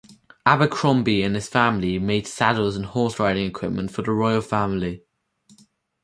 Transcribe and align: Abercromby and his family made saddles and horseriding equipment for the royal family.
Abercromby 0.47 1.21
and 1.21 1.35
his 1.35 1.47
family 1.47 1.99
made 1.99 2.25
saddles 2.25 2.75
and 2.75 2.87
horseriding 2.87 3.47
equipment 3.47 3.91
for 3.91 4.01
the 4.01 4.09
royal 4.11 4.41
family. 4.41 5.03